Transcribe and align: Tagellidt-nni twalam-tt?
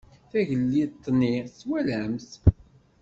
Tagellidt-nni 0.31 1.35
twalam-tt? 1.57 2.31